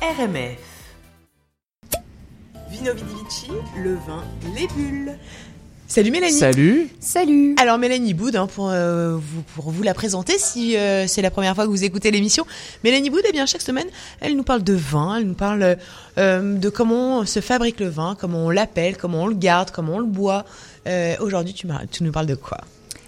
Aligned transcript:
RMF. 0.00 0.58
Vino 2.70 2.92
Vidivici, 2.94 3.50
le 3.82 3.94
vin, 3.94 4.22
les 4.54 4.68
bulles. 4.68 5.18
Salut 5.88 6.12
Mélanie. 6.12 6.32
Salut. 6.38 6.88
Salut. 7.00 7.56
Alors 7.58 7.78
Mélanie 7.78 8.14
Boud, 8.14 8.36
hein, 8.36 8.46
pour, 8.46 8.68
euh, 8.68 9.16
vous, 9.16 9.42
pour 9.56 9.72
vous 9.72 9.82
la 9.82 9.94
présenter, 9.94 10.38
si 10.38 10.76
euh, 10.76 11.08
c'est 11.08 11.20
la 11.20 11.32
première 11.32 11.56
fois 11.56 11.64
que 11.64 11.70
vous 11.70 11.82
écoutez 11.82 12.12
l'émission, 12.12 12.46
Mélanie 12.84 13.10
Boud, 13.10 13.22
eh 13.28 13.32
bien 13.32 13.44
chaque 13.44 13.62
semaine, 13.62 13.88
elle 14.20 14.36
nous 14.36 14.44
parle 14.44 14.62
de 14.62 14.74
vin, 14.74 15.16
elle 15.16 15.26
nous 15.26 15.34
parle 15.34 15.76
euh, 16.18 16.54
de 16.54 16.68
comment 16.68 17.26
se 17.26 17.40
fabrique 17.40 17.80
le 17.80 17.88
vin, 17.88 18.16
comment 18.20 18.46
on 18.46 18.50
l'appelle, 18.50 18.96
comment 18.96 19.24
on 19.24 19.26
le 19.26 19.34
garde, 19.34 19.72
comment 19.72 19.96
on 19.96 20.00
le 20.00 20.06
boit. 20.06 20.44
Euh, 20.86 21.16
Aujourd'hui, 21.20 21.54
tu, 21.54 21.66
tu 21.90 22.04
nous 22.04 22.12
parles 22.12 22.26
de 22.26 22.36
quoi? 22.36 22.58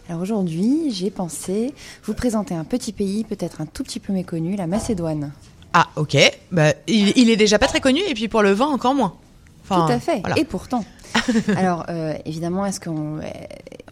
Alors 0.08 0.22
aujourd'hui, 0.22 0.90
j'ai 0.90 1.12
pensé 1.12 1.72
vous 2.02 2.14
présenter 2.14 2.56
un 2.56 2.64
petit 2.64 2.92
pays, 2.92 3.22
peut-être 3.22 3.60
un 3.60 3.66
tout 3.66 3.84
petit 3.84 4.00
peu 4.00 4.12
méconnu, 4.12 4.56
la 4.56 4.66
Macédoine. 4.66 5.30
Ah, 5.72 5.88
ok. 5.96 6.16
Bah, 6.50 6.72
il, 6.86 7.12
il 7.16 7.30
est 7.30 7.36
déjà 7.36 7.58
pas 7.58 7.66
très 7.66 7.80
connu, 7.80 8.00
et 8.08 8.14
puis 8.14 8.28
pour 8.28 8.42
le 8.42 8.52
vin 8.52 8.66
encore 8.66 8.94
moins. 8.94 9.14
Enfin, 9.62 9.86
Tout 9.86 9.92
à 9.92 10.00
fait. 10.00 10.20
voilà. 10.20 10.38
Et 10.38 10.44
pourtant. 10.44 10.84
Alors 11.56 11.86
euh, 11.88 12.14
évidemment, 12.24 12.66
est-ce 12.66 12.78
qu'on 12.80 13.18
euh, 13.18 13.22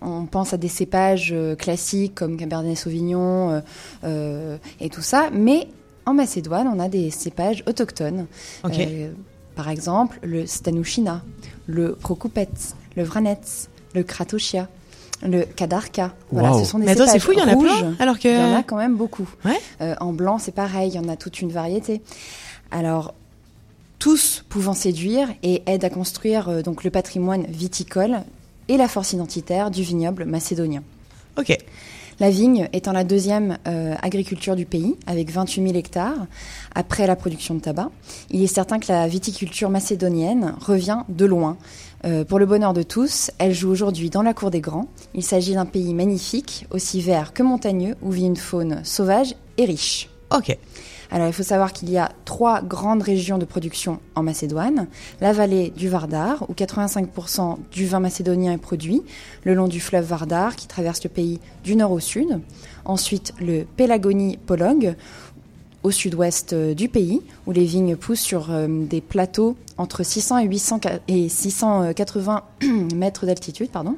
on 0.00 0.26
pense 0.26 0.52
à 0.52 0.56
des 0.56 0.68
cépages 0.68 1.30
euh, 1.32 1.56
classiques 1.56 2.14
comme 2.14 2.36
Cabernet 2.36 2.76
Sauvignon 2.76 3.62
euh, 4.04 4.56
et 4.80 4.88
tout 4.88 5.02
ça, 5.02 5.28
mais 5.32 5.68
en 6.06 6.14
Macédoine, 6.14 6.68
on 6.72 6.78
a 6.80 6.88
des 6.88 7.10
cépages 7.10 7.62
autochtones. 7.66 8.26
Euh, 8.64 9.10
par 9.56 9.68
exemple, 9.68 10.18
le 10.22 10.46
Stanushina, 10.46 11.22
le 11.66 11.94
Prokupets, 11.94 12.48
le 12.96 13.02
Vranets, 13.02 13.68
le 13.94 14.02
Kratochia, 14.04 14.68
le 15.22 15.42
Kadarka. 15.44 16.14
Voilà, 16.30 16.52
Wow. 16.52 16.60
ce 16.60 16.64
sont 16.64 16.78
des 16.78 16.86
Mais 16.86 16.92
attends, 16.92 17.06
c'est 17.06 17.18
fou, 17.18 17.32
il 17.32 17.38
y 17.38 17.42
en 17.42 17.48
a 17.48 17.56
plein, 17.56 17.94
alors 17.98 18.18
que- 18.18 18.28
Il 18.28 18.34
y 18.34 18.54
en 18.54 18.56
a 18.56 18.62
quand 18.62 18.76
même 18.76 18.96
beaucoup. 18.96 19.28
Ouais. 19.44 19.58
Euh, 19.80 19.94
en 20.00 20.12
blanc, 20.12 20.38
c'est 20.38 20.52
pareil, 20.54 20.90
il 20.90 20.94
y 20.94 20.98
en 20.98 21.08
a 21.08 21.16
toute 21.16 21.40
une 21.40 21.50
variété. 21.50 22.00
Alors, 22.70 23.14
tous 23.98 24.44
pouvant 24.48 24.74
séduire 24.74 25.28
et 25.42 25.62
aident 25.66 25.84
à 25.84 25.90
construire 25.90 26.48
euh, 26.48 26.62
donc 26.62 26.84
le 26.84 26.90
patrimoine 26.90 27.44
viticole 27.48 28.18
et 28.68 28.76
la 28.76 28.86
force 28.86 29.12
identitaire 29.12 29.70
du 29.70 29.82
vignoble 29.82 30.24
macédonien. 30.24 30.82
Ok. 31.38 31.56
La 32.20 32.30
vigne 32.30 32.68
étant 32.72 32.92
la 32.92 33.04
deuxième 33.04 33.58
euh, 33.68 33.94
agriculture 34.02 34.56
du 34.56 34.66
pays, 34.66 34.96
avec 35.06 35.30
28 35.30 35.62
000 35.62 35.76
hectares, 35.76 36.26
après 36.74 37.06
la 37.06 37.14
production 37.14 37.54
de 37.54 37.60
tabac, 37.60 37.90
il 38.30 38.42
est 38.42 38.48
certain 38.48 38.80
que 38.80 38.90
la 38.90 39.06
viticulture 39.06 39.70
macédonienne 39.70 40.54
revient 40.60 41.02
de 41.08 41.24
loin. 41.24 41.56
Euh, 42.04 42.24
pour 42.24 42.40
le 42.40 42.46
bonheur 42.46 42.74
de 42.74 42.82
tous, 42.82 43.30
elle 43.38 43.54
joue 43.54 43.70
aujourd'hui 43.70 44.10
dans 44.10 44.22
la 44.22 44.34
cour 44.34 44.50
des 44.50 44.60
grands. 44.60 44.88
Il 45.14 45.22
s'agit 45.22 45.54
d'un 45.54 45.66
pays 45.66 45.94
magnifique, 45.94 46.66
aussi 46.70 47.00
vert 47.00 47.32
que 47.32 47.44
montagneux, 47.44 47.94
où 48.02 48.10
vit 48.10 48.26
une 48.26 48.36
faune 48.36 48.80
sauvage 48.82 49.36
et 49.56 49.64
riche. 49.64 50.08
Ok. 50.34 50.56
Alors, 51.10 51.26
il 51.26 51.32
faut 51.32 51.42
savoir 51.42 51.72
qu'il 51.72 51.90
y 51.90 51.96
a 51.96 52.10
trois 52.26 52.60
grandes 52.60 53.02
régions 53.02 53.38
de 53.38 53.46
production 53.46 53.98
en 54.14 54.22
Macédoine. 54.22 54.88
La 55.22 55.32
vallée 55.32 55.70
du 55.74 55.88
Vardar, 55.88 56.44
où 56.50 56.52
85% 56.52 57.56
du 57.72 57.86
vin 57.86 57.98
macédonien 58.00 58.52
est 58.52 58.58
produit, 58.58 59.02
le 59.44 59.54
long 59.54 59.68
du 59.68 59.80
fleuve 59.80 60.04
Vardar, 60.04 60.54
qui 60.54 60.66
traverse 60.66 61.02
le 61.04 61.08
pays 61.10 61.40
du 61.64 61.76
nord 61.76 61.92
au 61.92 62.00
sud. 62.00 62.40
Ensuite, 62.84 63.32
le 63.40 63.64
Pélagonie-Polog, 63.76 64.96
au 65.82 65.90
sud-ouest 65.90 66.52
euh, 66.52 66.74
du 66.74 66.88
pays, 66.88 67.22
où 67.46 67.52
les 67.52 67.64
vignes 67.64 67.96
poussent 67.96 68.20
sur 68.20 68.50
euh, 68.50 68.66
des 68.68 69.00
plateaux 69.00 69.56
entre 69.78 70.02
600 70.02 70.38
et, 70.38 70.44
800 70.44 70.80
ca- 70.82 70.98
et 71.08 71.28
680 71.30 72.42
mètres 72.94 73.24
d'altitude. 73.24 73.70
pardon. 73.70 73.94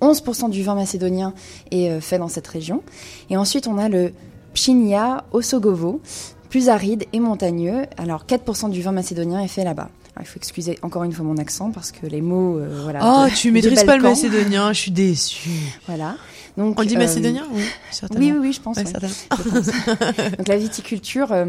11% 0.00 0.48
du 0.48 0.62
vin 0.62 0.74
macédonien 0.74 1.34
est 1.70 1.90
euh, 1.90 2.00
fait 2.00 2.16
dans 2.18 2.28
cette 2.28 2.46
région. 2.46 2.82
Et 3.28 3.36
ensuite, 3.36 3.66
on 3.66 3.76
a 3.76 3.88
le 3.90 4.12
Pchinia 4.54 5.24
Osogovo, 5.32 6.00
plus 6.48 6.68
aride 6.68 7.04
et 7.12 7.20
montagneux. 7.20 7.82
Alors, 7.96 8.24
4% 8.26 8.70
du 8.70 8.82
vin 8.82 8.92
macédonien 8.92 9.40
est 9.40 9.48
fait 9.48 9.64
là-bas. 9.64 9.88
Alors, 10.16 10.22
il 10.22 10.26
faut 10.26 10.36
excuser 10.38 10.78
encore 10.82 11.04
une 11.04 11.12
fois 11.12 11.24
mon 11.24 11.36
accent 11.36 11.70
parce 11.70 11.92
que 11.92 12.06
les 12.06 12.20
mots, 12.20 12.58
euh, 12.58 12.80
voilà. 12.82 13.00
Oh, 13.02 13.28
de- 13.30 13.34
tu 13.34 13.52
maîtrises 13.52 13.84
pas 13.84 13.96
le 13.96 14.02
macédonien, 14.02 14.72
je 14.72 14.80
suis 14.80 14.90
déçue. 14.90 15.50
Voilà. 15.86 16.16
Donc, 16.56 16.78
On 16.80 16.84
dit 16.84 16.96
euh, 16.96 16.98
macédonien 16.98 17.44
Oui, 17.52 17.62
certainement. 17.92 18.24
Oui, 18.26 18.32
oui, 18.32 18.38
oui, 18.48 18.52
je 18.52 18.60
pense. 18.60 18.76
Ouais, 18.76 18.84
ouais. 18.84 18.92
Je 18.92 19.48
pense. 19.50 19.66
Donc 20.38 20.48
la 20.48 20.56
viticulture 20.58 21.30
euh, 21.32 21.46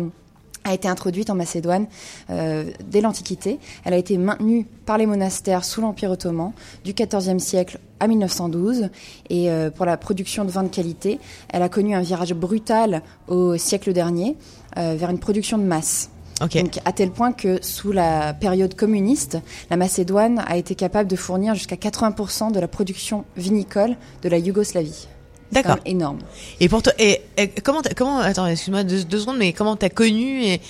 a 0.64 0.74
été 0.74 0.88
introduite 0.88 1.30
en 1.30 1.36
Macédoine 1.36 1.88
euh, 2.30 2.66
dès 2.86 3.02
l'Antiquité. 3.02 3.60
Elle 3.84 3.94
a 3.94 3.98
été 3.98 4.18
maintenue 4.18 4.66
par 4.86 4.98
les 4.98 5.06
monastères 5.06 5.66
sous 5.66 5.82
l'Empire 5.82 6.12
ottoman 6.12 6.54
du 6.84 6.94
XIVe 6.94 7.40
siècle 7.40 7.80
à 8.00 8.08
1912. 8.08 8.90
Et 9.30 9.50
euh, 9.50 9.70
pour 9.70 9.86
la 9.86 9.98
production 9.98 10.46
de 10.46 10.52
vins 10.52 10.64
de 10.64 10.70
qualité, 10.70 11.20
elle 11.50 11.64
a 11.64 11.70
connu 11.70 11.96
un 11.96 12.02
virage 12.02 12.34
brutal 12.34 13.02
au 13.28 13.58
siècle 13.58 13.94
dernier 13.94 14.36
euh, 14.78 14.96
vers 14.98 15.10
une 15.10 15.20
production 15.20 15.58
de 15.58 15.64
masse. 15.64 16.10
Ok. 16.42 16.58
Donc, 16.58 16.80
à 16.86 16.92
tel 16.92 17.12
point 17.12 17.34
que 17.34 17.60
sous 17.62 17.92
la 17.92 18.34
période 18.34 18.76
communiste, 18.76 19.38
la 19.70 19.78
Macédoine 19.78 20.44
a 20.48 20.58
été 20.58 20.74
capable 20.74 21.10
de 21.10 21.16
fournir 21.16 21.54
jusqu'à 21.54 21.76
80% 21.76 22.52
de 22.52 22.60
la 22.60 22.68
production 22.68 23.26
vinicole 23.38 23.96
de 24.24 24.30
la 24.30 24.40
Yougoslavie. 24.40 25.08
D'accord. 25.51 25.78
énorme. 25.85 26.19
Et 26.59 26.69
pour 26.69 26.81
toi, 26.81 26.94
et, 26.97 27.22
et 27.38 27.50
comment, 27.50 27.81
comment, 27.95 28.19
attends, 28.19 28.47
excuse-moi 28.47 28.84
deux, 28.84 29.03
deux 29.03 29.19
secondes, 29.19 29.38
mais 29.38 29.53
comment 29.53 29.75
t'as 29.75 29.89
connu 29.89 30.44
et 30.44 30.62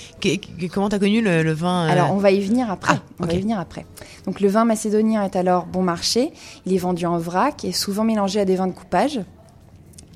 comment 0.72 0.88
t'as 0.88 0.98
connu 0.98 1.22
le, 1.22 1.42
le 1.42 1.52
vin 1.52 1.86
euh, 1.86 1.92
Alors, 1.92 2.12
on 2.12 2.16
va 2.16 2.30
y 2.32 2.40
venir 2.40 2.70
après. 2.70 2.94
Ah, 2.96 3.02
on 3.20 3.26
va 3.26 3.32
y 3.32 3.40
venir 3.40 3.58
après. 3.60 3.86
Donc, 4.26 4.40
le 4.40 4.48
vin 4.48 4.64
macédonien 4.64 5.24
est 5.24 5.36
alors 5.36 5.66
bon 5.66 5.82
marché. 5.82 6.32
Il 6.66 6.74
est 6.74 6.78
vendu 6.78 7.06
en 7.06 7.18
vrac 7.18 7.64
et 7.64 7.72
souvent 7.72 8.04
mélangé 8.04 8.40
à 8.40 8.44
des 8.44 8.56
vins 8.56 8.66
de 8.66 8.72
coupage. 8.72 9.20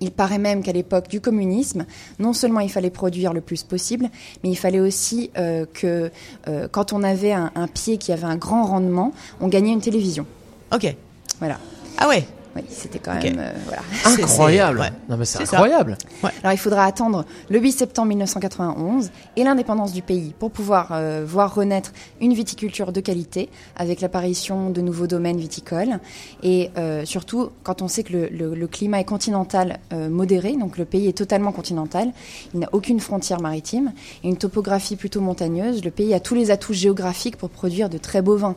Il 0.00 0.10
paraît 0.10 0.38
même 0.38 0.62
qu'à 0.62 0.72
l'époque 0.72 1.08
du 1.08 1.22
communisme, 1.22 1.86
non 2.18 2.34
seulement 2.34 2.60
il 2.60 2.70
fallait 2.70 2.90
produire 2.90 3.32
le 3.32 3.40
plus 3.40 3.62
possible, 3.62 4.10
mais 4.44 4.50
il 4.50 4.56
fallait 4.56 4.80
aussi 4.80 5.30
euh, 5.38 5.64
que 5.72 6.10
euh, 6.48 6.68
quand 6.70 6.92
on 6.92 7.02
avait 7.02 7.32
un, 7.32 7.50
un 7.54 7.66
pied 7.66 7.96
qui 7.96 8.12
avait 8.12 8.24
un 8.26 8.36
grand 8.36 8.64
rendement, 8.64 9.12
on 9.40 9.48
gagnait 9.48 9.72
une 9.72 9.80
télévision. 9.80 10.26
Ok. 10.74 10.94
Voilà. 11.38 11.58
Ah 11.96 12.08
ouais. 12.08 12.26
Oui, 12.56 12.62
c'était 12.70 12.98
quand 12.98 13.14
même 13.14 13.38
euh, 13.38 13.52
voilà. 13.66 13.82
Incroyable. 14.04 14.78
ouais. 14.80 14.90
Non 15.08 15.16
mais 15.16 15.24
c'est 15.24 15.38
incroyable. 15.42 15.96
Alors 16.42 16.52
il 16.52 16.58
faudra 16.58 16.84
attendre 16.84 17.24
le 17.50 17.58
8 17.58 17.72
septembre 17.72 18.08
1991 18.08 19.10
et 19.36 19.44
l'indépendance 19.44 19.92
du 19.92 20.02
pays 20.02 20.34
pour 20.38 20.50
pouvoir 20.50 20.88
euh, 20.92 21.24
voir 21.26 21.54
renaître 21.54 21.92
une 22.20 22.32
viticulture 22.34 22.92
de 22.92 23.00
qualité 23.00 23.48
avec 23.76 24.00
l'apparition 24.00 24.70
de 24.70 24.80
nouveaux 24.80 25.06
domaines 25.06 25.38
viticoles 25.38 25.98
et 26.42 26.70
euh, 26.78 27.04
surtout 27.04 27.50
quand 27.62 27.82
on 27.82 27.88
sait 27.88 28.02
que 28.02 28.12
le, 28.12 28.28
le- 28.28 28.54
le 28.54 28.66
climat 28.66 29.00
est 29.00 29.04
continental 29.04 29.78
modéré, 29.92 30.56
donc 30.56 30.78
le 30.78 30.84
pays 30.84 31.08
est 31.08 31.16
totalement 31.16 31.52
continental, 31.52 32.12
il 32.54 32.60
n'a 32.60 32.68
aucune 32.72 33.00
frontière 33.00 33.40
maritime 33.40 33.92
et 34.24 34.28
une 34.28 34.36
topographie 34.36 34.96
plutôt 34.96 35.20
montagneuse, 35.20 35.84
le 35.84 35.90
pays 35.90 36.14
a 36.14 36.20
tous 36.20 36.34
les 36.34 36.50
atouts 36.50 36.72
géographiques 36.72 37.36
pour 37.36 37.50
produire 37.50 37.88
de 37.88 37.98
très 37.98 38.22
beaux 38.22 38.36
vins. 38.36 38.56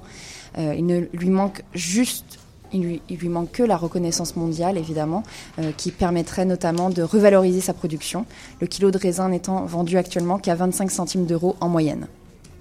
Il 0.57 0.85
ne 0.85 1.01
lui 1.13 1.29
manque 1.29 1.63
juste 1.73 2.39
il 2.73 2.81
lui, 2.81 3.01
il 3.09 3.17
lui 3.17 3.29
manque 3.29 3.51
que 3.51 3.63
la 3.63 3.77
reconnaissance 3.77 4.35
mondiale, 4.35 4.77
évidemment, 4.77 5.23
euh, 5.59 5.71
qui 5.75 5.91
permettrait 5.91 6.45
notamment 6.45 6.89
de 6.89 7.01
revaloriser 7.01 7.61
sa 7.61 7.73
production, 7.73 8.25
le 8.61 8.67
kilo 8.67 8.91
de 8.91 8.97
raisin 8.97 9.29
n'étant 9.29 9.65
vendu 9.65 9.97
actuellement 9.97 10.37
qu'à 10.37 10.55
25 10.55 10.91
centimes 10.91 11.25
d'euros 11.25 11.55
en 11.61 11.69
moyenne, 11.69 12.07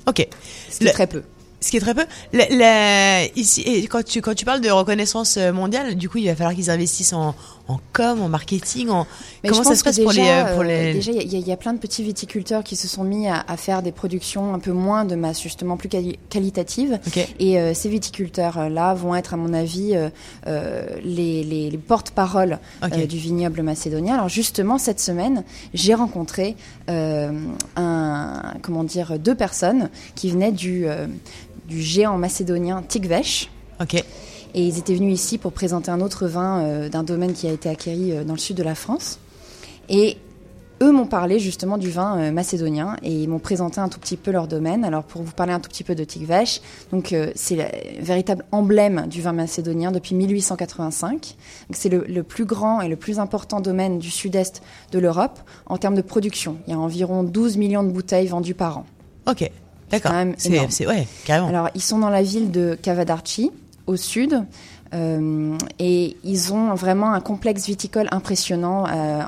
Ok. 0.06 0.26
ce 0.70 0.78
qui 0.78 0.84
est 0.84 0.86
Le- 0.88 0.92
très 0.92 1.06
peu. 1.06 1.22
Ce 1.60 1.70
qui 1.70 1.76
est 1.76 1.80
très 1.80 1.94
peu. 1.94 2.04
La, 2.32 2.48
la- 2.50 3.24
ici, 3.34 3.62
et 3.62 3.84
quand 3.88 4.04
tu 4.04 4.20
quand 4.22 4.34
tu 4.34 4.44
parles 4.44 4.60
de 4.60 4.70
reconnaissance 4.70 5.36
euh, 5.38 5.52
mondiale, 5.52 5.96
du 5.96 6.08
coup, 6.08 6.18
il 6.18 6.26
va 6.28 6.36
falloir 6.36 6.54
qu'ils 6.54 6.70
investissent 6.70 7.12
en, 7.12 7.34
en 7.68 7.78
com, 7.92 8.22
en 8.22 8.28
marketing, 8.28 8.88
en 8.88 9.06
Mais 9.44 9.50
comment 9.50 9.62
ça 9.62 9.76
se 9.76 9.84
passe 9.84 9.98
que 9.98 10.02
pour 10.02 10.12
les 10.12 10.18
déjà, 10.22 10.46
euh, 10.48 10.52
pour 10.54 10.62
euh, 10.62 10.66
les. 10.66 10.92
Déjà, 10.94 11.12
il 11.12 11.30
y, 11.30 11.36
a- 11.36 11.38
il 11.38 11.46
y 11.46 11.52
a 11.52 11.56
plein 11.58 11.74
de 11.74 11.78
petits 11.78 12.02
viticulteurs 12.02 12.64
qui 12.64 12.76
se 12.76 12.88
sont 12.88 13.04
mis 13.04 13.28
à, 13.28 13.44
à 13.46 13.56
faire 13.58 13.82
des 13.82 13.92
productions 13.92 14.54
un 14.54 14.58
peu 14.58 14.72
moins 14.72 15.04
de 15.04 15.14
masse, 15.16 15.42
justement 15.42 15.76
plus 15.76 15.88
quali- 15.90 16.18
qualitatives. 16.30 16.98
Et 17.38 17.58
euh, 17.60 17.74
ces 17.74 17.88
viticulteurs-là 17.88 18.94
vont 18.94 19.14
être, 19.14 19.34
à 19.34 19.36
mon 19.36 19.52
avis, 19.52 19.92
euh, 19.94 20.08
les, 21.04 21.44
euh, 23.02 23.06
du 23.06 23.18
vignoble 23.18 23.62
macédonien. 23.62 24.14
Alors 24.14 24.28
justement, 24.30 24.78
cette 24.78 25.00
semaine, 25.00 25.44
j'ai 25.74 25.92
rencontré 25.94 26.56
un, 26.88 28.54
comment 28.62 28.84
dire, 28.84 29.18
deux 29.18 29.34
personnes 29.34 29.90
qui 30.14 30.30
venaient 30.30 30.52
du, 30.52 30.86
du 31.68 31.82
géant 31.82 32.16
macédonien 32.18 32.82
Tikvesh. 32.86 33.50
Ok. 33.80 33.94
Et 34.54 34.62
ils 34.62 34.78
étaient 34.78 34.94
venus 34.94 35.14
ici 35.14 35.38
pour 35.38 35.52
présenter 35.52 35.90
un 35.90 36.00
autre 36.00 36.26
vin 36.26 36.62
euh, 36.62 36.88
d'un 36.88 37.02
domaine 37.02 37.32
qui 37.32 37.46
a 37.46 37.52
été 37.52 37.68
acquéri 37.68 38.12
euh, 38.12 38.24
dans 38.24 38.32
le 38.32 38.38
sud 38.38 38.56
de 38.56 38.62
la 38.62 38.74
France. 38.74 39.18
Et 39.88 40.16
eux 40.80 40.90
m'ont 40.90 41.06
parlé 41.06 41.38
justement 41.38 41.76
du 41.76 41.90
vin 41.90 42.18
euh, 42.18 42.32
macédonien 42.32 42.96
et 43.02 43.12
ils 43.12 43.28
m'ont 43.28 43.40
présenté 43.40 43.80
un 43.80 43.88
tout 43.88 44.00
petit 44.00 44.16
peu 44.16 44.30
leur 44.30 44.48
domaine. 44.48 44.84
Alors 44.84 45.04
pour 45.04 45.22
vous 45.22 45.32
parler 45.32 45.52
un 45.52 45.60
tout 45.60 45.68
petit 45.68 45.84
peu 45.84 45.94
de 45.94 46.02
Tikvesh, 46.02 46.60
donc 46.92 47.14
c'est 47.34 47.56
le 47.56 47.64
véritable 48.02 48.44
emblème 48.52 49.06
du 49.06 49.20
vin 49.20 49.32
macédonien 49.32 49.92
depuis 49.92 50.14
1885. 50.14 51.12
Donc, 51.12 51.28
C'est 51.72 51.90
le, 51.90 52.04
le 52.08 52.22
plus 52.22 52.46
grand 52.46 52.80
et 52.80 52.88
le 52.88 52.96
plus 52.96 53.18
important 53.18 53.60
domaine 53.60 53.98
du 53.98 54.10
sud-est 54.10 54.62
de 54.92 54.98
l'Europe 54.98 55.38
en 55.66 55.76
termes 55.76 55.94
de 55.94 56.02
production. 56.02 56.56
Il 56.66 56.72
y 56.72 56.74
a 56.74 56.78
environ 56.78 57.22
12 57.22 57.58
millions 57.58 57.82
de 57.82 57.90
bouteilles 57.90 58.28
vendues 58.28 58.54
par 58.54 58.78
an. 58.78 58.86
Ok. 59.26 59.50
D'accord. 59.90 60.10
quand 60.12 60.18
même 60.18 60.34
C'est 60.36 60.86
ouais 60.86 61.06
carrément. 61.24 61.48
Alors, 61.48 61.70
ils 61.74 61.82
sont 61.82 61.98
dans 61.98 62.10
la 62.10 62.22
ville 62.22 62.50
de 62.50 62.76
Kavadarci, 62.80 63.50
au 63.88 63.96
sud, 63.96 64.44
euh, 64.94 65.56
et 65.80 66.16
ils 66.22 66.52
ont 66.52 66.74
vraiment 66.74 67.12
un 67.12 67.20
complexe 67.20 67.66
viticole 67.66 68.06
impressionnant. 68.12 68.86
euh, 68.86 69.22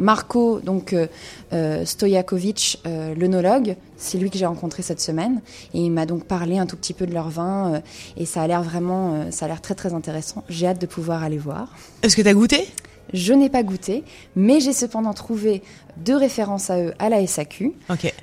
Marco, 0.00 0.60
donc 0.60 0.92
euh, 0.92 1.08
euh, 1.52 1.84
Stojakovic, 1.84 2.80
euh, 2.86 3.16
l'œnologue, 3.16 3.74
c'est 3.96 4.16
lui 4.16 4.30
que 4.30 4.38
j'ai 4.38 4.46
rencontré 4.46 4.80
cette 4.84 5.00
semaine 5.00 5.40
et 5.74 5.80
il 5.80 5.90
m'a 5.90 6.06
donc 6.06 6.22
parlé 6.24 6.56
un 6.56 6.66
tout 6.66 6.76
petit 6.76 6.94
peu 6.94 7.04
de 7.04 7.12
leur 7.12 7.30
vin 7.30 7.82
et 8.16 8.24
ça 8.24 8.42
a 8.42 8.46
l'air 8.46 8.62
vraiment, 8.62 9.32
ça 9.32 9.46
a 9.46 9.48
l'air 9.48 9.60
très 9.60 9.74
très 9.74 9.94
intéressant. 9.94 10.44
J'ai 10.48 10.68
hâte 10.68 10.80
de 10.80 10.86
pouvoir 10.86 11.24
aller 11.24 11.38
voir. 11.38 11.74
Est-ce 12.04 12.14
que 12.16 12.22
tu 12.22 12.28
as 12.28 12.34
goûté? 12.34 12.68
Je 13.12 13.32
n'ai 13.32 13.48
pas 13.48 13.62
goûté, 13.62 14.04
mais 14.36 14.60
j'ai 14.60 14.72
cependant 14.72 15.14
trouvé 15.14 15.62
deux 15.96 16.16
références 16.16 16.70
à 16.70 16.78
eux 16.80 16.94
à 16.98 17.08
la 17.08 17.26
SAQ, 17.26 17.72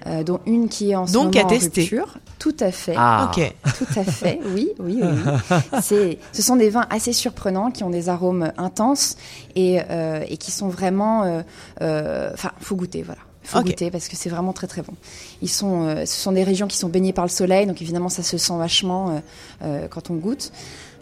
euh, 0.06 0.24
dont 0.24 0.40
une 0.46 0.70
qui 0.70 0.92
est 0.92 0.96
en 0.96 1.08
ce 1.08 1.14
Donc, 1.14 1.36
moment 1.36 1.40
à 1.42 1.44
en 1.46 1.50
tester. 1.50 1.82
rupture. 1.82 2.18
Tout 2.40 2.56
à 2.60 2.72
fait. 2.72 2.94
Ah. 2.98 3.32
Ok. 3.36 3.54
Tout 3.78 4.00
à 4.00 4.04
fait, 4.04 4.40
oui, 4.54 4.70
oui, 4.80 5.02
oui. 5.02 5.80
ce 6.32 6.42
sont 6.42 6.56
des 6.56 6.70
vins 6.70 6.86
assez 6.90 7.14
surprenants 7.14 7.72
qui 7.72 7.84
ont 7.84 7.90
des 7.90 8.10
arômes 8.10 8.52
intenses 8.58 9.16
et, 9.56 9.82
euh, 9.90 10.24
et 10.28 10.38
qui 10.38 10.52
sont 10.52 10.68
vraiment, 10.70 11.24
euh, 11.24 11.42
euh, 11.82 12.30
enfin, 12.34 12.52
faut 12.60 12.76
goûter, 12.76 13.02
voilà. 13.02 13.22
Faut 13.44 13.62
goûter 13.62 13.92
parce 13.92 14.08
que 14.08 14.16
c'est 14.16 14.30
vraiment 14.30 14.54
très 14.54 14.66
très 14.68 14.82
bon. 14.82 14.94
Ils 15.44 15.50
sont, 15.50 15.84
euh, 15.88 16.06
ce 16.06 16.20
sont 16.20 16.32
des 16.32 16.44
régions 16.44 16.66
qui 16.68 16.78
sont 16.78 16.90
baignées 16.90 17.14
par 17.14 17.26
le 17.26 17.30
soleil, 17.30 17.68
donc 17.68 17.80
évidemment 17.82 18.10
ça 18.10 18.24
se 18.24 18.38
sent 18.40 18.58
vachement 18.58 19.10
euh, 19.10 19.20
euh, 19.64 19.88
quand 19.88 20.10
on 20.10 20.16
goûte. 20.16 20.52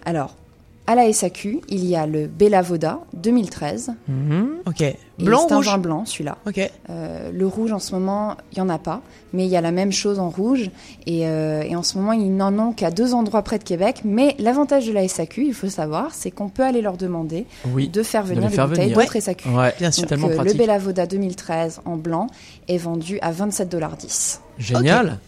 Alors, 0.06 0.36
à 0.86 0.96
la 0.96 1.12
SAQ, 1.14 1.62
il 1.70 1.86
y 1.86 1.96
a 1.96 2.06
le 2.06 2.28
Bella 2.28 2.62
Voda 2.62 3.00
2013. 3.14 3.94
Mhm. 4.08 4.50
Ok. 4.66 4.84
Blanc 5.20 5.46
c'est 5.48 5.54
un 5.54 5.58
rouge 5.58 5.66
vin 5.68 5.78
blanc, 5.78 6.06
celui-là. 6.06 6.38
Ok. 6.46 6.60
Euh, 6.90 7.32
le 7.32 7.48
rouge 7.48 7.72
en 7.72 7.80
ce 7.80 7.94
moment, 7.94 8.36
il 8.52 8.58
y 8.58 8.62
en 8.62 8.68
a 8.68 8.78
pas, 8.80 9.02
mais 9.32 9.46
il 9.46 9.50
y 9.50 9.56
a 9.56 9.62
la 9.62 9.72
même 9.72 9.92
chose 9.94 10.20
en 10.20 10.30
rouge. 10.30 10.72
Et, 11.06 11.26
euh, 11.28 11.62
et 11.62 11.76
en 11.76 11.84
ce 11.84 11.98
moment, 11.98 12.12
ils 12.12 12.36
n'en 12.36 12.58
ont 12.60 12.74
qu'à 12.74 12.92
deux 12.92 13.14
endroits 13.14 13.44
près 13.44 13.60
de 13.60 13.64
Québec. 13.64 14.02
Mais 14.04 14.36
l'avantage 14.40 14.86
de 14.88 14.92
la 14.92 15.08
SAQ, 15.08 15.46
il 15.46 15.54
faut 15.54 15.70
savoir, 15.70 16.10
c'est 16.14 16.32
qu'on 16.32 16.50
peut 16.50 16.64
aller 16.64 16.82
leur 16.82 16.98
demander 16.98 17.46
Oui. 17.74 17.88
de 17.88 18.04
faire 18.04 18.24
venir 18.24 18.50
les 18.50 18.58
des 18.58 18.64
bouteilles 18.64 18.92
d'autres 18.94 19.20
SAQ. 19.20 19.50
Ouais, 19.50 19.74
Bien 19.80 19.92
sûr. 19.92 20.06
tellement 20.08 20.28
Donc, 20.28 20.32
euh, 20.32 20.38
le 20.40 20.44
pratique. 20.44 20.60
Bella 20.60 20.78
Voda 20.80 21.06
2013 21.06 21.82
en 21.86 21.96
blanc 21.96 22.28
est 22.68 22.78
vendu 22.78 23.20
à 23.22 23.32
27,10$. 23.32 24.40
Génial. 24.58 25.20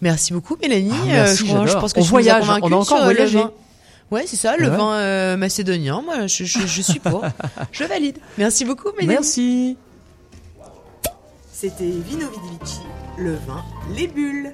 Merci 0.00 0.32
beaucoup, 0.32 0.56
Mélanie. 0.60 0.90
Ah, 0.92 1.02
Euh, 1.04 1.06
merci, 1.12 1.46
je, 1.46 1.72
pense 1.78 1.92
que 1.92 2.00
On 2.00 2.02
voyage, 2.02 2.44
on 2.62 2.72
a 2.72 2.76
encore 2.76 3.04
voyagé. 3.04 3.38
Ouais, 4.10 4.24
c'est 4.26 4.36
ça, 4.36 4.56
le 4.56 4.68
Ouais. 4.68 4.76
vin 4.76 4.92
euh, 4.94 5.36
macédonien. 5.36 6.02
Moi, 6.04 6.26
je, 6.26 6.44
je, 6.44 6.66
je 6.66 6.82
suis 6.82 7.00
pour. 7.00 7.24
je 7.72 7.84
valide. 7.84 8.18
Merci 8.38 8.64
beaucoup, 8.64 8.88
Mélanie. 8.92 9.08
Merci. 9.14 9.76
C'était 11.52 11.84
Vino 11.84 12.26
Vidivici, 12.30 12.80
le 13.16 13.34
vin, 13.34 13.64
les 13.96 14.06
bulles. 14.06 14.52